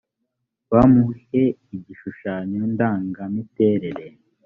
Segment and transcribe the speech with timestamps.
[0.73, 1.43] bamuhe
[1.75, 4.05] igishushanyo ndangamiterere